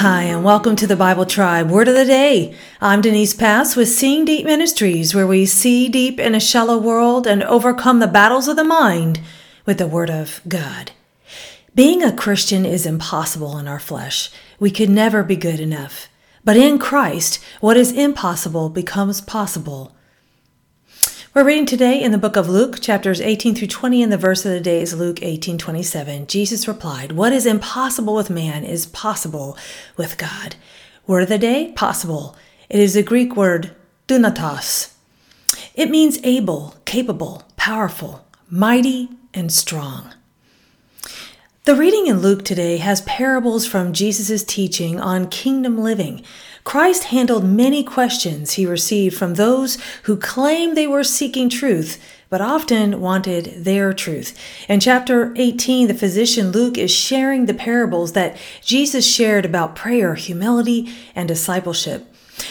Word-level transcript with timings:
and 0.00 0.44
welcome 0.44 0.76
to 0.76 0.86
the 0.86 0.94
Bible 0.94 1.26
Tribe 1.26 1.72
Word 1.72 1.88
of 1.88 1.94
the 1.96 2.04
Day. 2.04 2.54
I'm 2.80 3.00
Denise 3.00 3.34
Pass 3.34 3.74
with 3.74 3.88
Seeing 3.88 4.24
Deep 4.24 4.46
Ministries, 4.46 5.12
where 5.12 5.26
we 5.26 5.44
see 5.44 5.88
deep 5.88 6.20
in 6.20 6.36
a 6.36 6.40
shallow 6.40 6.78
world 6.78 7.26
and 7.26 7.42
overcome 7.42 7.98
the 7.98 8.06
battles 8.06 8.46
of 8.46 8.54
the 8.54 8.62
mind 8.62 9.20
with 9.66 9.78
the 9.78 9.88
Word 9.88 10.08
of 10.08 10.40
God. 10.46 10.92
Being 11.74 12.04
a 12.04 12.14
Christian 12.14 12.64
is 12.64 12.86
impossible 12.86 13.58
in 13.58 13.66
our 13.66 13.80
flesh. 13.80 14.30
We 14.60 14.70
could 14.70 14.88
never 14.88 15.24
be 15.24 15.34
good 15.34 15.58
enough. 15.58 16.08
But 16.44 16.56
in 16.56 16.78
Christ, 16.78 17.40
what 17.60 17.76
is 17.76 17.90
impossible 17.90 18.70
becomes 18.70 19.20
possible. 19.20 19.96
We're 21.34 21.44
reading 21.44 21.66
today 21.66 22.02
in 22.02 22.10
the 22.10 22.16
book 22.16 22.36
of 22.36 22.48
Luke, 22.48 22.80
chapters 22.80 23.20
18 23.20 23.54
through 23.54 23.68
20, 23.68 24.02
and 24.02 24.10
the 24.10 24.16
verse 24.16 24.46
of 24.46 24.52
the 24.52 24.60
day 24.60 24.80
is 24.80 24.94
Luke 24.94 25.22
18 25.22 25.58
27. 25.58 26.26
Jesus 26.26 26.66
replied, 26.66 27.12
What 27.12 27.34
is 27.34 27.44
impossible 27.44 28.14
with 28.14 28.30
man 28.30 28.64
is 28.64 28.86
possible 28.86 29.54
with 29.98 30.16
God. 30.16 30.56
Word 31.06 31.24
of 31.24 31.28
the 31.28 31.36
day, 31.36 31.72
possible. 31.72 32.34
It 32.70 32.80
is 32.80 32.94
the 32.94 33.02
Greek 33.02 33.36
word 33.36 33.76
dunatos. 34.08 34.94
It 35.74 35.90
means 35.90 36.18
able, 36.24 36.76
capable, 36.86 37.42
powerful, 37.56 38.24
mighty, 38.48 39.10
and 39.34 39.52
strong. 39.52 40.14
The 41.64 41.74
reading 41.74 42.06
in 42.06 42.20
Luke 42.20 42.46
today 42.46 42.78
has 42.78 43.02
parables 43.02 43.66
from 43.66 43.92
Jesus' 43.92 44.42
teaching 44.42 44.98
on 44.98 45.28
kingdom 45.28 45.76
living. 45.76 46.24
Christ 46.64 47.04
handled 47.04 47.44
many 47.44 47.82
questions 47.82 48.52
he 48.52 48.66
received 48.66 49.16
from 49.16 49.34
those 49.34 49.78
who 50.04 50.16
claimed 50.16 50.76
they 50.76 50.86
were 50.86 51.04
seeking 51.04 51.48
truth, 51.48 52.02
but 52.30 52.40
often 52.40 53.00
wanted 53.00 53.64
their 53.64 53.92
truth. 53.92 54.38
In 54.68 54.80
chapter 54.80 55.32
18, 55.36 55.88
the 55.88 55.94
physician 55.94 56.50
Luke 56.50 56.76
is 56.76 56.90
sharing 56.90 57.46
the 57.46 57.54
parables 57.54 58.12
that 58.12 58.36
Jesus 58.62 59.10
shared 59.10 59.46
about 59.46 59.76
prayer, 59.76 60.14
humility, 60.14 60.92
and 61.14 61.26
discipleship. 61.26 62.06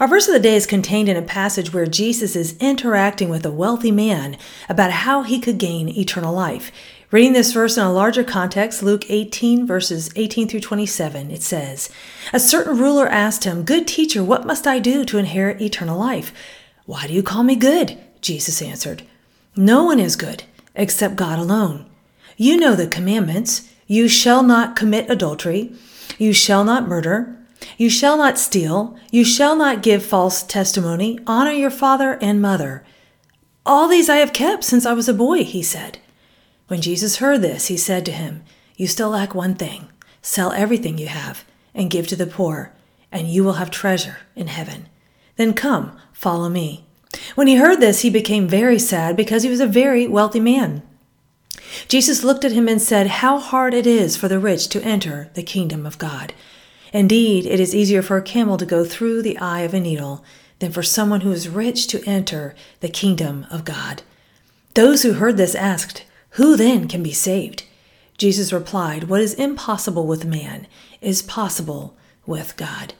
Our 0.00 0.08
verse 0.08 0.26
of 0.26 0.34
the 0.34 0.40
day 0.40 0.56
is 0.56 0.66
contained 0.66 1.08
in 1.08 1.16
a 1.16 1.22
passage 1.22 1.72
where 1.72 1.86
Jesus 1.86 2.34
is 2.34 2.56
interacting 2.58 3.28
with 3.28 3.46
a 3.46 3.50
wealthy 3.50 3.92
man 3.92 4.36
about 4.68 4.90
how 4.90 5.22
he 5.22 5.38
could 5.38 5.58
gain 5.58 5.88
eternal 5.88 6.34
life. 6.34 6.72
Reading 7.10 7.32
this 7.32 7.54
verse 7.54 7.78
in 7.78 7.84
a 7.84 7.90
larger 7.90 8.22
context, 8.22 8.82
Luke 8.82 9.06
18, 9.08 9.66
verses 9.66 10.10
18 10.14 10.46
through 10.46 10.60
27, 10.60 11.30
it 11.30 11.42
says, 11.42 11.88
A 12.34 12.38
certain 12.38 12.76
ruler 12.76 13.08
asked 13.08 13.44
him, 13.44 13.64
Good 13.64 13.88
teacher, 13.88 14.22
what 14.22 14.44
must 14.44 14.66
I 14.66 14.78
do 14.78 15.06
to 15.06 15.16
inherit 15.16 15.62
eternal 15.62 15.98
life? 15.98 16.34
Why 16.84 17.06
do 17.06 17.14
you 17.14 17.22
call 17.22 17.44
me 17.44 17.56
good? 17.56 17.96
Jesus 18.20 18.60
answered, 18.60 19.04
No 19.56 19.84
one 19.84 19.98
is 19.98 20.16
good 20.16 20.44
except 20.74 21.16
God 21.16 21.38
alone. 21.38 21.86
You 22.36 22.58
know 22.58 22.76
the 22.76 22.86
commandments 22.86 23.72
you 23.86 24.06
shall 24.06 24.42
not 24.42 24.76
commit 24.76 25.10
adultery, 25.10 25.72
you 26.18 26.34
shall 26.34 26.62
not 26.62 26.88
murder, 26.88 27.38
you 27.78 27.88
shall 27.88 28.18
not 28.18 28.36
steal, 28.36 28.98
you 29.10 29.24
shall 29.24 29.56
not 29.56 29.82
give 29.82 30.04
false 30.04 30.42
testimony, 30.42 31.18
honor 31.26 31.52
your 31.52 31.70
father 31.70 32.18
and 32.20 32.42
mother. 32.42 32.84
All 33.64 33.88
these 33.88 34.10
I 34.10 34.16
have 34.16 34.34
kept 34.34 34.62
since 34.62 34.84
I 34.84 34.92
was 34.92 35.08
a 35.08 35.14
boy, 35.14 35.42
he 35.42 35.62
said. 35.62 36.00
When 36.68 36.82
Jesus 36.82 37.16
heard 37.16 37.42
this, 37.42 37.66
he 37.66 37.76
said 37.76 38.04
to 38.06 38.12
him, 38.12 38.42
You 38.76 38.86
still 38.86 39.10
lack 39.10 39.34
one 39.34 39.54
thing. 39.54 39.88
Sell 40.22 40.52
everything 40.52 40.98
you 40.98 41.08
have 41.08 41.44
and 41.74 41.90
give 41.90 42.06
to 42.08 42.16
the 42.16 42.26
poor, 42.26 42.72
and 43.10 43.28
you 43.28 43.42
will 43.42 43.54
have 43.54 43.70
treasure 43.70 44.18
in 44.36 44.48
heaven. 44.48 44.88
Then 45.36 45.54
come, 45.54 45.98
follow 46.12 46.48
me. 46.48 46.84
When 47.34 47.46
he 47.46 47.56
heard 47.56 47.80
this, 47.80 48.00
he 48.00 48.10
became 48.10 48.46
very 48.46 48.78
sad 48.78 49.16
because 49.16 49.42
he 49.42 49.48
was 49.48 49.60
a 49.60 49.66
very 49.66 50.06
wealthy 50.06 50.40
man. 50.40 50.82
Jesus 51.88 52.24
looked 52.24 52.44
at 52.44 52.52
him 52.52 52.68
and 52.68 52.82
said, 52.82 53.06
How 53.06 53.38
hard 53.38 53.72
it 53.72 53.86
is 53.86 54.16
for 54.16 54.28
the 54.28 54.38
rich 54.38 54.68
to 54.68 54.82
enter 54.82 55.30
the 55.34 55.42
kingdom 55.42 55.86
of 55.86 55.98
God. 55.98 56.34
Indeed, 56.92 57.46
it 57.46 57.60
is 57.60 57.74
easier 57.74 58.02
for 58.02 58.16
a 58.16 58.22
camel 58.22 58.58
to 58.58 58.66
go 58.66 58.84
through 58.84 59.22
the 59.22 59.38
eye 59.38 59.60
of 59.60 59.74
a 59.74 59.80
needle 59.80 60.24
than 60.58 60.72
for 60.72 60.82
someone 60.82 61.20
who 61.22 61.32
is 61.32 61.48
rich 61.48 61.86
to 61.88 62.04
enter 62.04 62.54
the 62.80 62.88
kingdom 62.88 63.46
of 63.50 63.64
God. 63.64 64.02
Those 64.74 65.02
who 65.02 65.14
heard 65.14 65.36
this 65.36 65.54
asked, 65.54 66.04
who 66.38 66.56
then 66.56 66.86
can 66.86 67.02
be 67.02 67.12
saved? 67.12 67.64
Jesus 68.16 68.52
replied, 68.52 69.04
What 69.04 69.20
is 69.20 69.34
impossible 69.34 70.06
with 70.06 70.24
man 70.24 70.68
is 71.00 71.20
possible 71.20 71.96
with 72.26 72.56
God. 72.56 72.94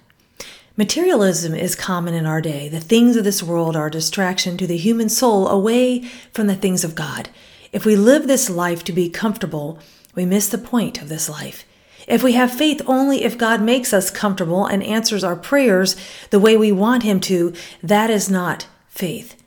Materialism 0.77 1.55
is 1.55 1.77
common 1.77 2.15
in 2.15 2.27
our 2.27 2.41
day. 2.41 2.69
The 2.69 2.81
things 2.81 3.15
of 3.15 3.23
this 3.23 3.41
world 3.41 3.77
are 3.77 3.87
a 3.87 3.93
distraction 3.93 4.57
to 4.57 4.67
the 4.67 4.77
human 4.77 5.09
soul 5.09 5.47
away 5.47 6.01
from 6.33 6.49
the 6.49 6.57
things 6.57 6.83
of 6.83 6.97
God. 6.97 7.29
If 7.71 7.85
we 7.85 7.95
live 7.95 8.27
this 8.27 8.51
life 8.51 8.83
to 8.85 8.93
be 8.93 9.09
comfortable, 9.09 9.79
we 10.17 10.27
miss 10.27 10.49
the 10.49 10.59
point 10.59 11.01
of 11.01 11.09
this 11.09 11.29
life. 11.29 11.65
If 12.09 12.25
we 12.25 12.33
have 12.33 12.53
faith 12.53 12.83
only 12.87 13.23
if 13.23 13.39
God 13.39 13.63
makes 13.63 13.93
us 13.93 14.11
comfortable 14.11 14.67
and 14.67 14.83
answers 14.83 15.23
our 15.23 15.37
prayers 15.37 15.95
the 16.31 16.41
way 16.41 16.57
we 16.57 16.73
want 16.73 17.05
Him 17.05 17.21
to, 17.21 17.55
that 17.85 18.11
is 18.11 18.29
not 18.29 18.67
faith. 18.89 19.38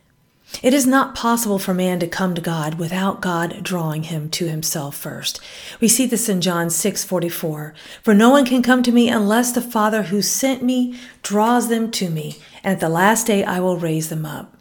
It 0.61 0.73
is 0.73 0.85
not 0.85 1.15
possible 1.15 1.57
for 1.57 1.73
man 1.73 1.99
to 1.99 2.07
come 2.07 2.35
to 2.35 2.41
God 2.41 2.75
without 2.75 3.21
God 3.21 3.63
drawing 3.63 4.03
him 4.03 4.29
to 4.29 4.47
himself 4.47 4.95
first. 4.95 5.39
We 5.79 5.87
see 5.87 6.05
this 6.05 6.29
in 6.29 6.41
John 6.41 6.69
6:44. 6.69 7.73
For 8.03 8.13
no 8.13 8.29
one 8.29 8.45
can 8.45 8.61
come 8.61 8.83
to 8.83 8.91
me 8.91 9.09
unless 9.09 9.51
the 9.51 9.61
Father 9.61 10.03
who 10.03 10.21
sent 10.21 10.61
me 10.61 10.95
draws 11.23 11.67
them 11.67 11.89
to 11.91 12.09
me, 12.09 12.37
and 12.63 12.73
at 12.73 12.79
the 12.79 12.89
last 12.89 13.25
day 13.25 13.43
I 13.43 13.59
will 13.59 13.77
raise 13.77 14.09
them 14.09 14.25
up. 14.25 14.53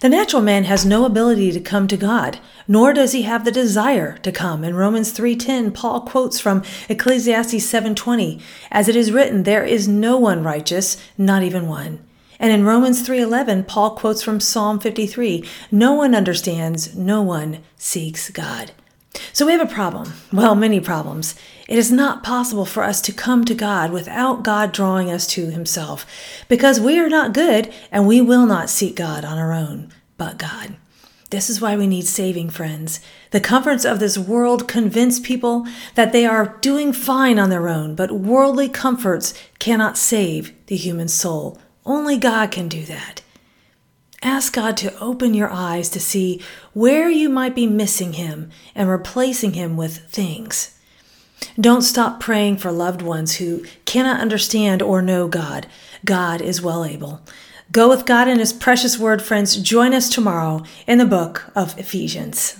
The 0.00 0.08
natural 0.08 0.40
man 0.40 0.64
has 0.64 0.86
no 0.86 1.04
ability 1.04 1.50
to 1.52 1.60
come 1.60 1.88
to 1.88 1.96
God, 1.96 2.38
nor 2.68 2.92
does 2.92 3.12
he 3.12 3.22
have 3.22 3.44
the 3.44 3.50
desire 3.50 4.18
to 4.22 4.32
come. 4.32 4.62
In 4.64 4.74
Romans 4.74 5.10
3:10, 5.10 5.72
Paul 5.72 6.02
quotes 6.02 6.38
from 6.38 6.62
Ecclesiastes 6.88 7.64
7:20, 7.64 8.40
as 8.70 8.88
it 8.88 8.96
is 8.96 9.12
written, 9.12 9.42
there 9.42 9.64
is 9.64 9.88
no 9.88 10.16
one 10.16 10.42
righteous, 10.42 10.96
not 11.18 11.42
even 11.42 11.66
one. 11.66 11.98
And 12.38 12.52
in 12.52 12.64
Romans 12.64 13.02
3:11, 13.02 13.64
Paul 13.64 13.90
quotes 13.90 14.22
from 14.22 14.40
Psalm 14.40 14.78
53, 14.78 15.44
"No 15.70 15.92
one 15.92 16.14
understands, 16.14 16.94
no 16.94 17.22
one 17.22 17.58
seeks 17.76 18.30
God." 18.30 18.72
So 19.32 19.46
we 19.46 19.52
have 19.52 19.60
a 19.60 19.66
problem. 19.66 20.14
Well, 20.32 20.54
many 20.54 20.80
problems. 20.80 21.34
It 21.68 21.78
is 21.78 21.92
not 21.92 22.24
possible 22.24 22.64
for 22.66 22.82
us 22.82 23.00
to 23.02 23.12
come 23.12 23.44
to 23.44 23.54
God 23.54 23.92
without 23.92 24.42
God 24.42 24.72
drawing 24.72 25.10
us 25.10 25.26
to 25.28 25.50
himself, 25.50 26.04
because 26.48 26.80
we 26.80 26.98
are 26.98 27.08
not 27.08 27.32
good 27.32 27.72
and 27.92 28.06
we 28.06 28.20
will 28.20 28.44
not 28.44 28.68
seek 28.68 28.96
God 28.96 29.24
on 29.24 29.38
our 29.38 29.52
own, 29.52 29.88
but 30.18 30.36
God. 30.36 30.76
This 31.30 31.48
is 31.48 31.60
why 31.60 31.76
we 31.76 31.86
need 31.86 32.06
saving, 32.06 32.50
friends. 32.50 33.00
The 33.30 33.40
comforts 33.40 33.84
of 33.84 33.98
this 33.98 34.18
world 34.18 34.68
convince 34.68 35.18
people 35.18 35.66
that 35.94 36.12
they 36.12 36.26
are 36.26 36.56
doing 36.60 36.92
fine 36.92 37.38
on 37.38 37.50
their 37.50 37.68
own, 37.68 37.94
but 37.94 38.12
worldly 38.12 38.68
comforts 38.68 39.32
cannot 39.58 39.96
save 39.96 40.52
the 40.66 40.76
human 40.76 41.08
soul. 41.08 41.58
Only 41.86 42.16
God 42.16 42.50
can 42.50 42.68
do 42.68 42.84
that. 42.84 43.22
Ask 44.22 44.54
God 44.54 44.76
to 44.78 44.98
open 45.00 45.34
your 45.34 45.50
eyes 45.50 45.90
to 45.90 46.00
see 46.00 46.40
where 46.72 47.10
you 47.10 47.28
might 47.28 47.54
be 47.54 47.66
missing 47.66 48.14
Him 48.14 48.50
and 48.74 48.88
replacing 48.88 49.52
Him 49.52 49.76
with 49.76 49.98
things. 50.08 50.78
Don't 51.60 51.82
stop 51.82 52.20
praying 52.20 52.56
for 52.56 52.72
loved 52.72 53.02
ones 53.02 53.36
who 53.36 53.64
cannot 53.84 54.20
understand 54.20 54.80
or 54.80 55.02
know 55.02 55.28
God. 55.28 55.66
God 56.04 56.40
is 56.40 56.62
well 56.62 56.86
able. 56.86 57.20
Go 57.70 57.88
with 57.88 58.06
God 58.06 58.28
and 58.28 58.40
His 58.40 58.52
precious 58.52 58.98
word, 58.98 59.20
friends. 59.20 59.56
Join 59.56 59.92
us 59.92 60.08
tomorrow 60.08 60.62
in 60.86 60.96
the 60.96 61.04
book 61.04 61.50
of 61.54 61.78
Ephesians. 61.78 62.56